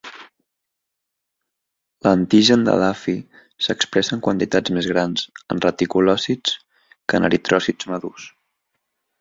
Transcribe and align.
L'antigen 2.07 2.63
de 2.69 2.73
Duffy 2.83 3.15
s'expressa 3.65 4.13
en 4.17 4.23
quantitats 4.29 4.75
més 4.79 4.89
grans 4.95 5.29
en 5.57 5.63
reticulòcits 5.67 6.59
que 6.91 7.21
en 7.21 7.29
eritròcits 7.31 7.93
madurs. 7.95 8.27